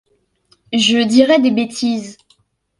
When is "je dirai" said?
0.73-1.39